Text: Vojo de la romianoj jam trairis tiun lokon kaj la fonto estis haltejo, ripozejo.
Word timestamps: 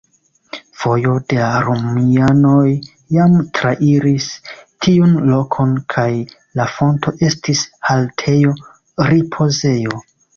Vojo 0.83 1.09
de 1.31 1.35
la 1.39 1.49
romianoj 1.65 2.69
jam 3.17 3.35
trairis 3.59 4.29
tiun 4.85 5.13
lokon 5.33 5.75
kaj 5.95 6.07
la 6.61 6.67
fonto 6.77 7.13
estis 7.29 7.61
haltejo, 7.91 8.55
ripozejo. 9.11 10.01